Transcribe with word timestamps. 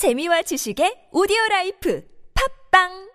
재미와 0.00 0.40
지식의 0.40 1.08
오디오 1.12 1.36
라이프 1.50 2.02
팟빵 2.70 3.10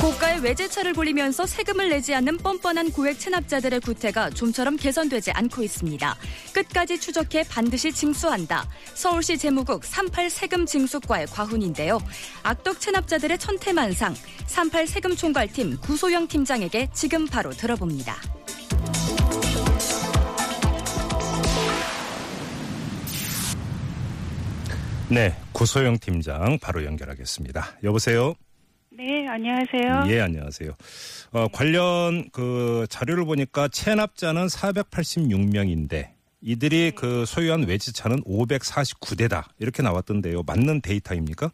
고가의 0.00 0.40
외제차를 0.40 0.94
몰면서 0.94 1.44
세금을 1.44 1.90
내지 1.90 2.14
않는 2.14 2.38
뻔뻔한 2.38 2.90
고액 2.90 3.20
체납자들의 3.20 3.80
구태가 3.80 4.30
좀처럼 4.30 4.76
개선되지 4.76 5.32
않고 5.32 5.62
있습니다. 5.62 6.16
끝까지 6.54 6.98
추적해 6.98 7.44
반드시 7.46 7.92
징수한다. 7.92 8.66
서울시 8.94 9.36
재무국 9.36 9.84
38 9.84 10.30
세금 10.30 10.64
징수과의 10.64 11.26
과훈인데요. 11.26 11.98
악덕 12.42 12.80
체납자들의 12.80 13.36
천태만상 13.36 14.14
38 14.46 14.86
세금 14.86 15.14
총괄팀 15.14 15.76
구소영 15.82 16.26
팀장에게 16.28 16.88
지금 16.94 17.26
바로 17.26 17.50
들어봅니다. 17.50 18.16
네, 25.12 25.34
구소영 25.52 25.98
팀장 25.98 26.58
바로 26.62 26.86
연결하겠습니다. 26.86 27.62
여보세요. 27.84 28.32
네, 28.90 29.28
안녕하세요. 29.28 30.04
예, 30.08 30.20
안녕하세요. 30.22 30.70
어, 31.32 31.48
관련 31.52 32.30
그 32.32 32.86
자료를 32.88 33.26
보니까 33.26 33.68
체납자는 33.68 34.46
486명인데 34.46 36.12
이들이 36.40 36.92
그 36.92 37.26
소유한 37.26 37.64
외제차는 37.64 38.22
549대다 38.22 39.44
이렇게 39.58 39.82
나왔던데요. 39.82 40.44
맞는 40.46 40.80
데이터입니까? 40.80 41.50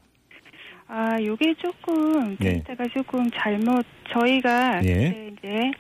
아, 0.87 1.16
요게 1.20 1.54
조금 1.60 2.37
네. 2.37 2.62
데이터가 2.62 2.84
조금 2.96 3.29
잘못 3.32 3.84
저희가 4.12 4.84
예. 4.84 5.32
이제 5.32 5.73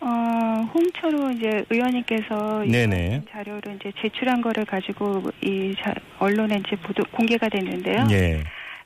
어, 0.00 0.68
홍초로 0.74 1.30
이제 1.32 1.64
의원님께서 1.68 2.64
네네. 2.66 3.22
자료를 3.30 3.76
이제 3.76 3.92
제출한 4.00 4.40
거를 4.40 4.64
가지고 4.64 5.30
이 5.42 5.74
자, 5.78 5.94
언론에 6.18 6.62
이제 6.66 6.76
보도 6.76 7.02
공개가 7.12 7.48
됐는데요. 7.48 8.06
예. 8.10 8.42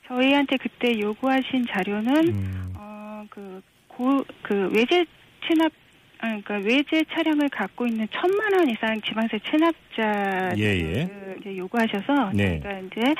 저희한테 0.07 0.57
그때 0.57 0.99
요구하신 0.99 1.65
자료는 1.69 2.27
음, 2.27 2.73
어, 2.75 3.25
그, 3.29 3.61
고, 3.87 4.23
그 4.41 4.69
외제 4.75 5.05
체납 5.47 5.71
아, 5.71 5.84
그러니까 6.19 6.55
외제 6.55 7.03
차량을 7.11 7.49
갖고 7.49 7.85
있는 7.85 8.07
천만 8.11 8.53
원 8.53 8.69
이상 8.69 8.99
지방세 9.01 9.39
체납자를 9.39 10.57
예, 10.57 10.65
예. 10.65 11.09
이제 11.39 11.57
요구하셔서 11.57 12.31
네. 12.33 12.59
저희가 12.59 12.79
이제 12.79 13.15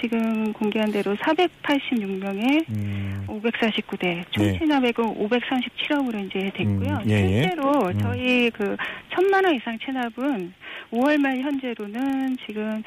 지금 0.00 0.52
공개한 0.52 0.90
대로 0.90 1.14
486명에 1.16 2.68
음, 2.70 3.24
549대 3.28 4.24
총 4.30 4.44
네. 4.44 4.58
체납액은 4.58 5.04
537억으로 5.04 6.26
이제 6.26 6.50
됐고요. 6.54 6.98
음, 7.04 7.10
예, 7.10 7.14
예. 7.14 7.42
실제로 7.42 7.88
음. 7.88 7.98
저희 8.00 8.50
그 8.50 8.76
천만 9.10 9.44
원 9.44 9.54
이상 9.54 9.78
체납은 9.78 10.52
5월 10.92 11.18
말 11.18 11.38
현재로는 11.38 12.36
지금 12.46 12.82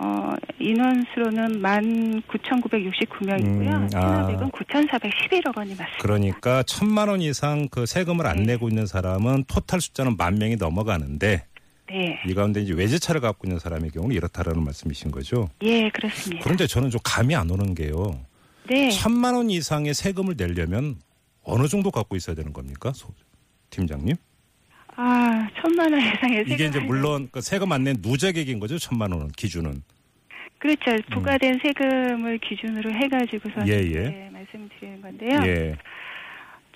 어 0.00 0.32
인원수로는 0.60 1.60
19,969명이고요. 1.60 3.68
음, 3.68 3.84
아. 3.84 3.88
체납액은 3.88 4.50
9,411억 4.50 5.56
원이 5.56 5.70
맞습니다. 5.70 5.98
그러니까 6.00 6.62
천만 6.64 7.08
원 7.08 7.20
이상 7.20 7.68
그 7.68 7.86
세금을 7.86 8.26
안 8.26 8.38
네. 8.38 8.52
내고 8.52 8.68
있는 8.68 8.86
사람은 8.86 9.44
토탈 9.48 9.80
숫자는 9.80 10.16
만 10.16 10.38
명이 10.38 10.56
넘어가는데 10.56 11.44
네. 11.90 12.18
이 12.26 12.34
가운데 12.34 12.60
이제 12.60 12.74
외제차를 12.74 13.20
갖고 13.20 13.46
있는 13.46 13.58
사람의 13.58 13.90
경우는 13.90 14.14
이렇다라는 14.14 14.62
말씀이신 14.62 15.10
거죠. 15.10 15.48
예, 15.62 15.88
그렇습니다. 15.90 16.42
그런데 16.44 16.66
저는 16.66 16.90
좀 16.90 17.00
감이 17.02 17.34
안 17.34 17.50
오는 17.50 17.74
게요. 17.74 18.20
네. 18.68 18.90
천만 18.90 19.34
원 19.34 19.50
이상의 19.50 19.94
세금을 19.94 20.36
내려면 20.36 20.96
어느 21.42 21.66
정도 21.66 21.90
갖고 21.90 22.14
있어야 22.16 22.36
되는 22.36 22.52
겁니까? 22.52 22.92
소- 22.94 23.08
팀장님? 23.70 24.16
아, 25.68 25.70
천만 25.70 25.92
원 25.92 26.00
이상의 26.02 26.44
이게 26.48 26.66
이제 26.66 26.80
물론 26.80 27.28
그 27.30 27.40
세금 27.40 27.72
안 27.72 27.84
낸 27.84 27.96
누적액인 28.00 28.58
거죠. 28.60 28.78
천만 28.78 29.12
원은 29.12 29.28
기준은. 29.36 29.82
그렇죠. 30.58 30.96
부과된 31.12 31.60
세금을 31.62 32.38
기준으로 32.38 32.90
해가지고서 32.92 33.68
예, 33.68 33.74
예. 33.74 34.28
말씀드리는 34.32 35.00
건데요. 35.00 35.40
예. 35.44 35.76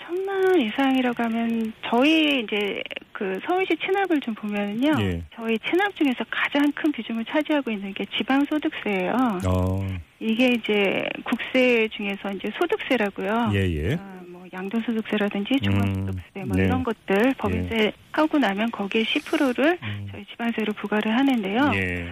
천만 0.05 0.45
원 0.47 0.61
이상이라고 0.61 1.23
하면 1.25 1.73
저희 1.91 2.41
이제 2.43 2.81
그 3.13 3.41
서울시 3.47 3.75
체납을 3.85 4.21
좀 4.21 4.35
보면은요. 4.35 4.93
예. 5.03 5.23
저희 5.35 5.59
체납 5.61 5.95
중에서 5.97 6.25
가장 6.31 6.71
큰 6.73 6.93
비중을 6.93 7.25
차지하고 7.25 7.71
있는 7.71 7.93
게 7.95 8.05
지방소득세예요. 8.17 9.13
어. 9.49 9.89
이게 10.21 10.49
이제 10.49 11.05
국세 11.25 11.89
중에서 11.89 12.31
이제 12.33 12.51
소득세라고요. 12.59 13.51
예, 13.55 13.59
예. 13.69 13.95
아, 13.95 13.97
뭐 13.97 14.12
양도소득세라든지 14.53 15.61
종합소득세 15.61 16.45
뭐 16.45 16.57
네. 16.57 16.65
이런 16.65 16.85
것들 16.85 17.35
법인세 17.39 17.93
하고 18.13 18.39
나면 18.39 18.71
거기에 18.71 19.03
10%를 19.03 19.79
음. 19.83 20.09
저희 20.11 20.25
지방세로 20.27 20.73
부과를 20.75 21.17
하는데요. 21.17 21.73
예. 21.75 22.09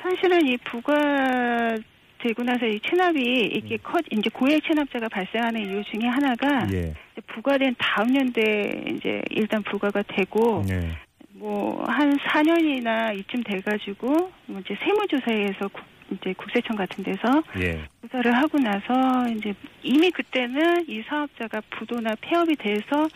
사실은 0.00 0.46
이 0.46 0.56
부과 0.58 1.76
되고 2.18 2.42
나서 2.42 2.66
이 2.66 2.80
체납이 2.80 3.50
이게 3.54 3.76
커 3.78 3.98
이제 4.10 4.30
고액 4.30 4.62
체납자가 4.64 5.08
발생하는 5.08 5.60
이유 5.60 5.82
중에 5.84 6.08
하나가 6.08 6.66
예. 6.72 6.94
부과된 7.26 7.74
다음 7.78 8.14
연도에 8.14 8.84
이제 8.88 9.22
일단 9.30 9.62
부과가 9.62 10.02
되고 10.02 10.64
예. 10.70 10.90
뭐한 11.32 12.16
4년이나 12.18 13.18
이쯤 13.18 13.42
돼 13.42 13.60
가지고 13.60 14.30
뭐 14.46 14.60
이제 14.60 14.76
세무조사에서 14.82 15.68
국, 15.68 15.82
이제 16.20 16.32
국세청 16.36 16.76
같은 16.76 17.02
데서 17.04 17.42
예. 17.58 17.84
조사를 18.02 18.34
하고 18.36 18.58
나서 18.58 19.28
이제 19.30 19.54
이미 19.82 20.10
그때는 20.10 20.84
이 20.88 21.02
사업자가 21.08 21.60
부도나 21.70 22.14
폐업이 22.20 22.56
돼서 22.56 23.08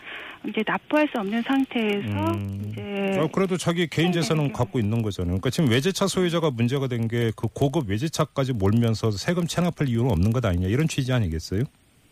이제 0.47 0.63
납부할 0.65 1.07
수 1.11 1.19
없는 1.19 1.41
상태에서 1.41 2.31
음. 2.33 2.69
이제 2.71 3.17
어, 3.19 3.27
그래도 3.31 3.57
자기 3.57 3.87
개인 3.87 4.11
재산은 4.11 4.43
생기는 4.43 4.53
갖고 4.53 4.79
있는 4.79 5.01
거잖아요. 5.01 5.31
그러니까 5.33 5.49
지금 5.49 5.69
외제차 5.69 6.07
소유자가 6.07 6.49
문제가 6.51 6.87
된 6.87 7.07
게 7.09 7.31
그 7.35 7.47
고급 7.53 7.89
외제차까지 7.89 8.53
몰면서 8.53 9.11
세금 9.11 9.47
체납할 9.47 9.87
이유는 9.89 10.11
없는 10.11 10.31
것 10.31 10.45
아니냐 10.45 10.67
이런 10.67 10.87
취지 10.87 11.11
아니겠어요? 11.11 11.63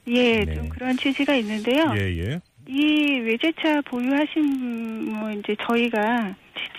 예, 0.07 0.43
네. 0.45 0.55
좀 0.55 0.69
그런 0.69 0.95
취지가 0.97 1.35
있는데요. 1.35 1.93
예, 1.97 2.01
예. 2.19 2.39
이 2.69 3.19
외제차 3.21 3.81
보유하신 3.89 5.13
뭐 5.13 5.31
이제 5.31 5.55
저희가 5.67 6.35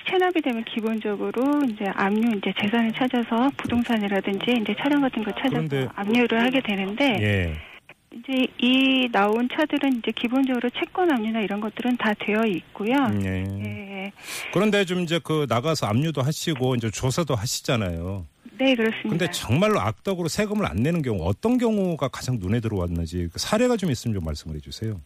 체납이 0.08 0.40
되면 0.42 0.64
기본적으로 0.64 1.62
이제 1.64 1.84
압류 1.94 2.36
이제 2.36 2.52
재산을 2.60 2.92
찾아서 2.92 3.50
부동산이라든지 3.56 4.58
이제 4.62 4.74
차량 4.78 5.00
같은 5.02 5.22
거 5.24 5.30
찾아서 5.32 5.50
그런데- 5.68 5.88
압류를 5.94 6.42
하게 6.42 6.60
되는데 6.62 7.04
예. 7.20 7.54
이제 8.10 8.46
이 8.58 9.08
나온 9.12 9.48
차들은 9.52 9.98
이제 9.98 10.10
기본적으로 10.12 10.70
채권 10.70 11.10
압류나 11.12 11.40
이런 11.40 11.60
것들은 11.60 11.96
다 11.98 12.12
되어 12.18 12.44
있고요. 12.46 12.94
예. 13.22 13.44
예. 13.60 14.12
그런데 14.52 14.84
좀 14.84 15.00
이제 15.00 15.20
그 15.22 15.46
나가서 15.48 15.86
압류도 15.86 16.22
하시고 16.22 16.74
이제 16.76 16.90
조사도 16.90 17.34
하시잖아요. 17.34 18.24
네, 18.58 18.74
그렇습니다. 18.74 19.08
근데 19.10 19.30
정말로 19.30 19.78
악덕으로 19.80 20.26
세금을 20.28 20.66
안 20.66 20.78
내는 20.78 21.02
경우 21.02 21.22
어떤 21.24 21.58
경우가 21.58 22.08
가장 22.08 22.38
눈에 22.40 22.58
들어왔는지 22.60 23.28
그 23.32 23.38
사례가 23.38 23.76
좀 23.76 23.90
있으면 23.90 24.14
좀 24.14 24.24
말씀을 24.24 24.56
해주세요. 24.56 25.00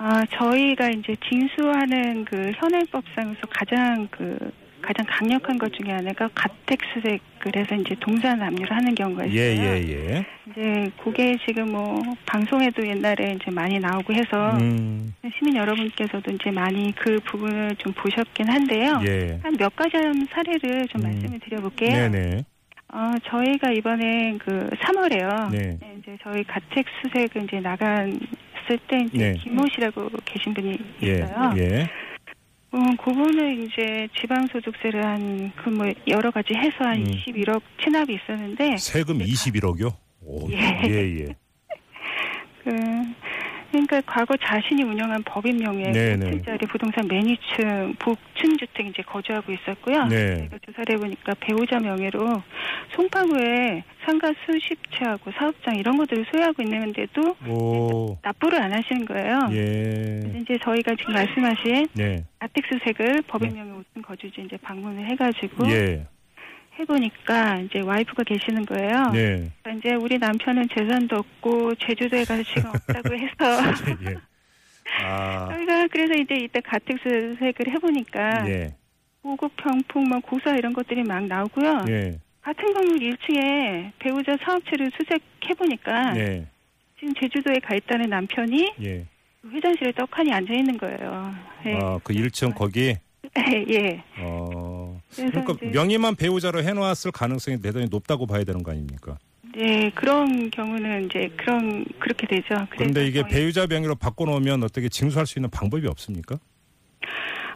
아, 0.00 0.24
저희가 0.30 0.90
이제 0.90 1.16
징수하는 1.28 2.24
그 2.24 2.52
현행법상에서 2.54 3.40
가장 3.50 4.06
그 4.12 4.38
가장 4.80 5.04
강력한 5.08 5.58
것 5.58 5.72
중에 5.72 5.90
하나가 5.92 6.28
가택수색을 6.34 7.56
해서 7.56 7.74
이제 7.74 7.96
동산 7.98 8.40
압류를 8.40 8.70
하는 8.70 8.94
경우가 8.94 9.24
있어요. 9.24 9.40
예, 9.40 9.56
예, 9.56 9.88
예. 9.88 10.26
이제 10.48 10.90
그게 11.02 11.36
지금 11.44 11.72
뭐 11.72 12.00
방송에도 12.26 12.86
옛날에 12.86 13.32
이제 13.32 13.50
많이 13.50 13.80
나오고 13.80 14.12
해서 14.14 14.56
음, 14.60 15.12
시민 15.36 15.56
여러분께서도 15.56 16.30
이제 16.30 16.52
많이 16.52 16.94
그 16.94 17.18
부분을 17.24 17.74
좀 17.76 17.92
보셨긴 17.92 18.48
한데요. 18.48 19.00
예. 19.04 19.40
한몇 19.42 19.74
가지 19.74 19.96
한 19.96 20.24
사례를 20.30 20.86
좀 20.86 21.02
음. 21.02 21.10
말씀을 21.10 21.40
드려볼게요. 21.40 22.08
네네. 22.08 22.44
어, 22.90 23.12
저희가 23.24 23.72
이번에 23.72 24.38
그 24.38 24.70
3월에요. 24.80 25.50
네. 25.50 25.76
이제 25.98 26.16
저희 26.22 26.42
가택 26.44 26.86
수색을 27.02 27.44
이제 27.44 27.60
나 27.60 27.76
갔을 28.68 28.78
때 28.86 28.98
이제 29.12 29.32
네. 29.32 29.34
김모 29.34 29.64
씨라고 29.74 30.08
계신 30.26 30.52
분이 30.52 30.78
예, 31.02 31.14
있어요. 31.14 31.54
예. 31.56 31.88
어, 32.70 32.78
그분은 33.02 33.64
이제 33.64 34.06
지방소득세를 34.20 35.02
한, 35.02 35.52
그 35.56 35.70
뭐, 35.70 35.90
여러 36.06 36.30
가지 36.30 36.52
해서 36.54 36.76
한 36.80 36.98
음. 36.98 37.04
21억 37.04 37.62
체납이 37.82 38.14
있었는데, 38.14 38.76
세금 38.76 39.18
21억이요? 39.18 39.94
오, 40.20 40.50
예. 40.52 40.82
예, 40.84 41.20
예. 41.20 41.36
그, 43.88 43.88
그러니까 43.88 44.12
과거 44.12 44.36
자신이 44.36 44.82
운영한 44.82 45.22
법인 45.24 45.56
명의 45.56 45.90
네네. 45.92 46.30
5층짜리 46.30 46.68
부동산 46.68 47.08
매니층, 47.08 47.94
복층 47.98 48.56
주택 48.58 48.86
이제 48.86 49.02
거주하고 49.02 49.50
있었고요. 49.52 50.04
네. 50.06 50.42
제가 50.42 50.58
조사를 50.66 50.94
해보니까 50.94 51.34
배우자 51.40 51.80
명의로 51.80 52.42
송파구에 52.94 53.82
상가 54.04 54.30
수십 54.44 54.78
채하고 54.92 55.32
사업장 55.32 55.76
이런 55.76 55.96
것들을 55.96 56.26
소유하고 56.30 56.62
있는데도 56.62 57.36
오, 57.48 58.18
납부를 58.22 58.62
안 58.62 58.72
하시는 58.72 59.04
거예요. 59.06 59.48
예. 59.52 60.20
그래서 60.22 60.38
이제 60.38 60.58
저희가 60.62 60.94
지금 60.94 61.14
말씀하신 61.14 61.86
네. 61.94 62.24
아택수색을 62.38 63.22
법인 63.26 63.54
명의 63.54 63.72
5층 63.72 64.02
거주지 64.02 64.42
이제 64.42 64.56
방문을 64.58 65.06
해가지고 65.10 65.70
예. 65.70 66.06
해보니까 66.78 67.60
이제 67.60 67.80
와이프가 67.80 68.24
계시는 68.24 68.66
거예요. 68.66 69.10
네. 69.12 69.50
그러니까 69.62 69.72
이제 69.72 69.94
우리 69.94 70.18
남편은 70.18 70.68
재산도 70.74 71.16
없고 71.16 71.74
제주도에 71.76 72.24
가서 72.24 72.42
지금 72.42 72.70
없다고 72.70 73.14
해서 73.14 73.98
예. 74.10 74.16
아, 75.04 75.48
저희가 75.52 75.86
그래서 75.88 76.14
이제 76.14 76.34
이때 76.36 76.60
가택수색을 76.60 77.68
해보니까 77.74 78.48
예. 78.48 78.74
보급 79.22 79.52
병풍, 79.56 80.08
뭐 80.08 80.20
고사 80.20 80.56
이런 80.56 80.72
것들이 80.72 81.02
막 81.02 81.24
나오고요. 81.26 81.84
예. 81.88 82.18
같은 82.40 82.72
건물 82.72 82.98
1층에 82.98 83.92
배우자 83.98 84.36
사업체를 84.42 84.90
수색해 84.96 85.54
보니까 85.58 86.16
예. 86.16 86.46
지금 86.98 87.12
제주도에 87.14 87.58
가 87.58 87.74
있다는 87.74 88.08
남편이 88.08 88.72
예. 88.82 89.06
회장실에 89.52 89.92
떡하니 89.92 90.32
앉아 90.32 90.52
있는 90.54 90.78
거예요. 90.78 91.34
예. 91.66 91.74
아, 91.74 91.98
그 92.02 92.14
1층 92.14 92.54
거기 92.54 92.94
예. 93.70 94.02
어. 94.20 94.57
그래서 95.14 95.30
그러니까 95.30 95.54
이제 95.54 95.66
명의만 95.66 96.16
배우자로 96.16 96.62
해 96.62 96.72
놨을 96.72 97.12
가능성이 97.12 97.60
대단히 97.60 97.86
높다고 97.90 98.26
봐야 98.26 98.44
되는 98.44 98.62
거 98.62 98.70
아닙니까? 98.72 99.18
네, 99.54 99.90
그런 99.94 100.50
경우는 100.50 101.06
이제 101.06 101.30
그런 101.36 101.84
그렇게 101.98 102.26
되죠. 102.26 102.66
그런데 102.70 103.06
이게 103.06 103.22
배우자 103.26 103.66
명의로 103.66 103.94
바꿔 103.96 104.24
놓으면 104.26 104.62
어떻게 104.62 104.88
징수할 104.88 105.26
수 105.26 105.38
있는 105.38 105.50
방법이 105.50 105.86
없습니까? 105.88 106.38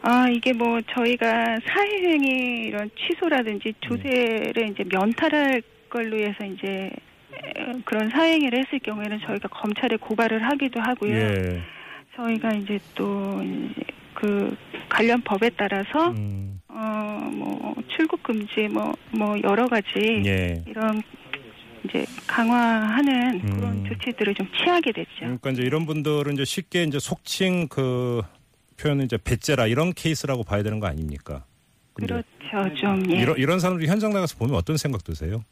아 0.03 0.27
이게 0.29 0.53
뭐 0.53 0.81
저희가 0.81 1.59
사회행위 1.65 2.67
이런 2.67 2.91
취소라든지 2.97 3.73
조세를 3.83 4.71
이제 4.71 4.85
면탈할 4.85 5.63
걸로 5.89 6.17
해서 6.19 6.45
이제 6.45 6.91
에, 7.35 7.73
그런 7.85 8.11
사회행위를 8.11 8.59
했을 8.65 8.79
경우에는 8.81 9.21
저희가 9.21 9.49
검찰에 9.49 9.97
고발을 9.97 10.43
하기도 10.43 10.81
하고요. 10.81 11.15
예. 11.15 11.63
저희가 12.17 12.53
이제 12.55 12.81
또 12.95 13.41
그 14.15 14.55
관련 14.89 15.21
법에 15.23 15.51
따라서 15.57 16.11
음, 16.11 16.52
어 16.52 16.52
뭐 17.43 17.75
출국 17.95 18.23
금지 18.23 18.69
뭐뭐 18.69 19.41
여러 19.43 19.69
가지 19.69 20.23
예. 20.25 20.63
이런 20.67 21.03
이제 21.85 22.07
강화하는 22.27 23.41
음. 23.41 23.57
그런 23.57 23.85
조치들을 23.85 24.35
좀 24.35 24.49
취하게 24.57 24.93
됐죠. 24.93 25.11
그러니까 25.21 25.51
이제 25.51 25.63
이런 25.63 25.87
분들은 25.87 26.35
이제 26.35 26.45
쉽게 26.45 26.85
이제 26.85 26.99
속칭 26.99 27.69
그 27.69 28.23
표현은 28.81 29.05
이제 29.05 29.19
배째라 29.23 29.67
이런 29.67 29.93
케이스라고 29.93 30.45
봐야 30.45 30.63
되는 30.63 30.81
거 30.81 30.87
아닙니까? 30.87 31.45
그렇죠, 31.95 32.25
좀 32.81 33.03
예. 33.11 33.21
이런 33.21 33.37
이런 33.37 33.61
사람들이 33.61 33.89
현장 33.89 34.13
나가서 34.13 34.37
보면 34.39 34.57
어떤 34.57 34.77
생각 34.77 35.05
드세요? 35.05 35.45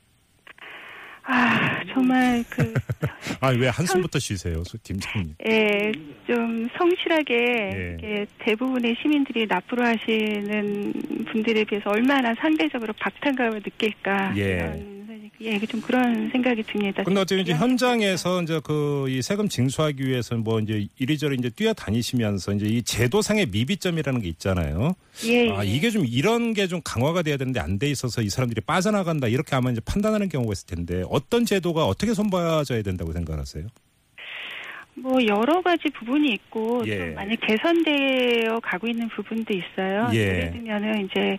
아 1.25 1.83
정말 1.93 2.43
그 2.51 2.73
아 3.41 3.49
왜 3.51 3.69
한숨부터 3.69 4.19
쉬세요, 4.19 4.63
소- 4.65 4.79
팀장님? 4.83 5.35
예, 5.47 5.93
좀 6.27 6.69
성실하게 6.77 7.35
예. 7.35 7.97
이렇게 8.01 8.27
대부분의 8.39 8.97
시민들이 9.01 9.47
납부를 9.47 9.87
하시는 9.87 10.93
분들에 11.31 11.65
비해서 11.65 11.91
얼마나 11.91 12.35
상대적으로 12.37 12.93
박탈감을 12.95 13.63
느낄까. 13.65 14.35
예. 14.37 15.00
예, 15.43 15.59
좀 15.67 15.81
그런 15.81 16.29
생각이 16.31 16.63
듭니다. 16.65 17.03
근데 17.03 17.21
어쨌든 17.21 17.43
이제 17.43 17.55
현장에서 17.55 18.43
이제 18.43 18.61
그 18.63 19.07
이 19.09 19.23
세금 19.23 19.49
징수하기 19.49 20.07
위해서는 20.07 20.45
뭐 20.45 20.61
이제 20.61 20.87
이리저리 20.99 21.37
이제 21.39 21.49
뛰어다니시면서 21.51 22.53
이제 22.53 22.67
이 22.67 22.83
제도상의 22.83 23.47
미비점이라는 23.47 24.21
게 24.21 24.29
있잖아요. 24.29 24.95
예, 25.27 25.51
아 25.51 25.65
예. 25.65 25.69
이게 25.69 25.91
좀 25.91 26.05
이런 26.07 26.53
게 26.55 26.67
좀 26.69 26.81
강화가 26.85 27.23
돼야 27.23 27.37
되는데 27.39 27.59
안 27.61 27.79
돼 27.79 27.89
있어서 27.91 28.21
이 28.21 28.29
사람들이 28.29 28.61
빠져나간다 28.61 29.29
이렇게 29.29 29.57
아마 29.57 29.71
이제 29.71 29.81
판단하는 29.85 30.29
경우가 30.29 30.53
있을 30.53 30.67
텐데 30.67 31.03
어떤 31.09 31.47
제도가 31.47 31.87
어떻게 31.87 32.13
손봐져야 32.13 32.83
된다고 32.83 33.13
생각하세요? 33.13 33.67
뭐 34.95 35.25
여러 35.27 35.63
가지 35.63 35.89
부분이 35.91 36.33
있고 36.33 36.83
예. 36.87 36.99
좀 36.99 37.15
많이 37.15 37.37
개선되어 37.37 38.61
가고 38.61 38.87
있는 38.87 39.09
부분도 39.09 39.55
있어요. 39.55 40.09
예. 40.13 40.19
예를 40.19 40.51
들면은 40.53 41.07
이제 41.07 41.39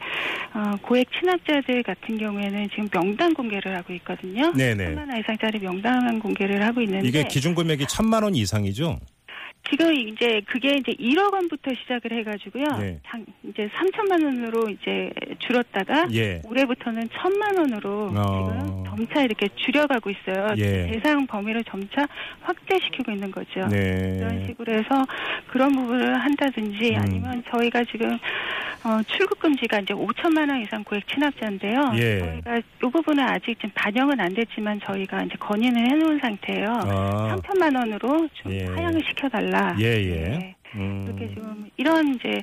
어, 0.54 0.76
고액 0.82 1.08
친합자들 1.12 1.84
같은 1.84 2.18
경우에는 2.18 2.70
지금 2.70 2.88
명단 2.90 3.34
공개를 3.34 3.76
하고 3.76 3.94
있거든요. 3.94 4.52
네네. 4.54 4.96
3만 4.96 4.98
원 4.98 5.20
이상짜리 5.20 5.60
명단 5.60 6.20
공개를 6.20 6.66
하고 6.66 6.82
있는데 6.82 7.08
이게 7.08 7.24
기준 7.24 7.54
금액이 7.54 7.86
천만 7.88 8.24
원 8.24 8.36
이상이죠? 8.36 9.00
지금 9.72 9.94
이제 9.94 10.42
그게 10.48 10.76
이제 10.76 10.92
1억 10.94 11.34
원부터 11.34 11.72
시작을 11.74 12.12
해가지고요. 12.20 12.64
네. 12.80 13.00
장- 13.08 13.26
이제 13.44 13.70
3천만 13.70 14.24
원으로 14.24 14.70
이제 14.70 15.10
줄었다가 15.40 16.08
예. 16.14 16.42
올해부터는 16.46 17.10
천만 17.14 17.58
원으로 17.58 18.12
어. 18.14 18.54
지금 18.60 18.84
점차 18.86 19.22
이렇게 19.24 19.48
줄여가고 19.56 20.10
있어요. 20.10 20.50
예. 20.58 20.88
대상 20.92 21.26
범위를 21.26 21.64
점차 21.64 22.06
확대시키고 22.42 23.12
있는 23.14 23.32
거죠. 23.32 23.62
네. 23.70 24.18
그런 24.20 24.46
식으로 24.48 24.74
해서 24.74 25.06
그런 25.48 25.72
부분을 25.74 26.20
한다든지 26.20 26.92
음. 26.96 27.00
아니면 27.02 27.44
저희가 27.50 27.84
지금 27.86 28.18
어, 28.84 29.00
출국 29.06 29.38
금지가 29.40 29.82
이제 29.82 29.94
5천만 29.94 30.50
원 30.50 30.60
이상 30.62 30.84
고액 30.84 31.08
친합자인데요. 31.08 31.92
예. 31.98 32.20
저희가 32.20 32.58
이 32.58 32.62
부분은 32.80 33.24
아직 33.24 33.60
좀 33.60 33.70
반영은 33.76 34.20
안 34.20 34.34
됐지만 34.34 34.80
저희가 34.84 35.22
이제 35.22 35.36
건의는 35.40 35.86
해놓은 35.92 36.20
상태예요. 36.20 36.66
아. 36.68 37.36
3천만 37.38 37.76
원으로 37.78 38.28
좀 38.34 38.52
예. 38.52 38.66
하향을 38.66 39.00
시켜달라. 39.08 39.61
예, 39.80 39.86
예. 39.86 40.16
네. 40.38 40.56
음. 40.76 41.04
그렇게 41.06 41.28
지금 41.34 41.70
이런 41.76 42.16
이제 42.16 42.42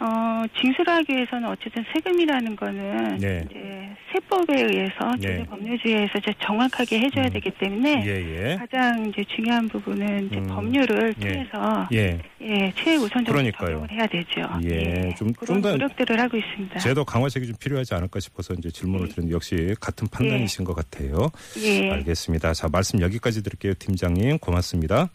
어 0.00 0.42
징수를 0.58 0.90
하기 0.94 1.12
위해서는 1.12 1.48
어쨌든 1.50 1.84
세금이라는 1.92 2.56
거는 2.56 3.18
네. 3.18 3.44
이제 3.50 3.88
세법에 4.12 4.62
의해서 4.62 5.10
네. 5.20 5.44
법률주의에서 5.44 6.12
이제 6.18 6.32
정확하게 6.40 7.00
해줘야 7.00 7.24
음. 7.26 7.30
되기 7.30 7.50
때문에 7.50 8.04
예, 8.06 8.52
예. 8.52 8.56
가장 8.56 9.06
이제 9.10 9.22
중요한 9.24 9.68
부분은 9.68 10.28
이제 10.28 10.36
음. 10.38 10.46
법률을 10.46 11.14
예. 11.22 11.32
통해서 11.32 11.88
예. 11.92 12.18
예, 12.40 12.72
최우선적으로. 12.76 13.50
적용을 13.50 13.90
해야 13.90 14.06
되죠. 14.06 14.40
예, 14.64 15.12
좀- 15.18 15.32
그런 15.34 15.46
좀 15.56 15.60
더- 15.60 15.72
노력들을 15.72 16.18
하고 16.20 16.36
있습니다. 16.38 16.78
제도 16.78 17.04
강화책이 17.04 17.48
좀 17.48 17.56
필요하지 17.60 17.92
않을까 17.94 18.20
싶어서 18.20 18.54
이제 18.54 18.70
질문을 18.70 19.08
드렸는데 19.08 19.34
역시 19.34 19.74
같은 19.80 20.06
판단이신 20.10 20.64
것 20.64 20.74
같아요. 20.74 21.28
예. 21.62 21.90
알겠습니다. 21.90 22.54
자, 22.54 22.68
말씀 22.72 23.00
여기까지 23.02 23.42
드릴게요. 23.42 23.74
팀장님, 23.74 24.38
고맙습니다. 24.38 25.10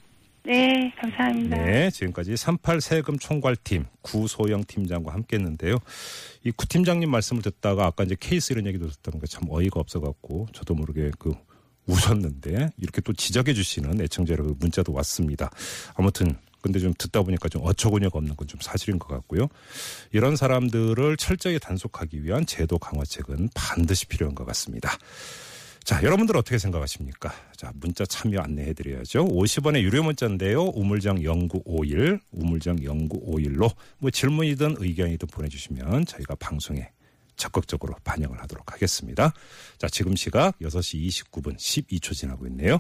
네, 0.46 0.94
감사합니다. 1.00 1.56
네, 1.56 1.90
지금까지 1.90 2.36
38 2.36 2.82
세금 2.82 3.18
총괄팀 3.18 3.86
구소영 4.02 4.66
팀장과 4.68 5.14
함께 5.14 5.38
했는데요. 5.38 5.78
이 6.44 6.52
구 6.52 6.68
팀장님 6.68 7.10
말씀을 7.10 7.42
듣다가 7.42 7.86
아까 7.86 8.04
이제 8.04 8.16
케이스 8.20 8.52
이런 8.52 8.66
얘기도 8.68 8.90
듣다 8.90 9.12
보니까 9.12 9.28
참 9.28 9.44
어이가 9.50 9.80
없어갖고 9.80 10.48
저도 10.52 10.76
모르게 10.76 11.12
그 11.18 11.34
웃었는데 11.88 12.72
이렇게 12.78 13.02
또 13.02 13.14
지적해 13.14 13.54
주시는 13.54 14.02
애청자 14.02 14.34
여러분 14.34 14.56
문자도 14.60 14.92
왔습니다. 14.94 15.50
아무튼 15.96 16.36
근데 16.62 16.80
좀 16.80 16.94
듣다 16.98 17.22
보니까 17.24 17.48
좀 17.50 17.62
어처구니가 17.66 18.12
없는 18.14 18.36
건 18.36 18.48
좀 18.48 18.60
사실인 18.62 19.00
것 19.00 19.08
같고요. 19.08 19.48
이런 20.12 20.36
사람들을 20.36 21.16
철저히 21.18 21.58
단속하기 21.60 22.24
위한 22.24 22.46
제도 22.46 22.78
강화책은 22.78 23.50
반드시 23.56 24.06
필요한 24.08 24.36
것 24.36 24.46
같습니다. 24.46 24.98
자, 25.84 26.02
여러분들 26.02 26.38
어떻게 26.38 26.58
생각하십니까? 26.58 27.34
자, 27.58 27.74
문자 27.76 28.06
참여 28.06 28.40
안내해 28.40 28.74
드려야죠. 28.74 29.26
50원의 29.26 29.82
유료 29.82 30.02
문자인데요. 30.02 30.64
우물정 30.76 31.18
0951, 31.18 32.20
우물정 32.32 32.78
0951로 32.78 33.70
뭐 33.98 34.10
질문이든 34.10 34.78
의견이든 34.80 35.28
보내주시면 35.28 36.06
저희가 36.06 36.36
방송에 36.36 36.90
적극적으로 37.36 37.96
반영을 38.06 38.42
하도록 38.44 38.72
하겠습니다. 38.72 39.34
자, 39.78 39.88
지금 39.90 40.16
시각 40.16 40.58
6시 40.60 41.06
29분 41.06 41.58
12초 41.58 42.14
지나고 42.16 42.48
있네요. 42.48 42.80